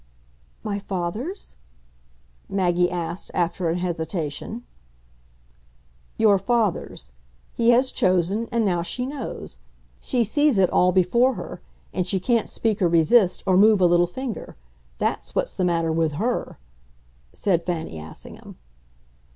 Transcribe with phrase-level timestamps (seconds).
[0.63, 1.57] "My father's?"
[2.49, 4.63] Maggie asked after an hesitation.
[6.17, 7.11] "Your father's.
[7.53, 9.59] He has chosen and now she knows.
[9.99, 11.61] She sees it all before her
[11.93, 14.55] and she can't speak, or resist, or move a little finger.
[14.97, 16.57] That's what's the matter with HER,"
[17.31, 18.57] said Fanny Assingham.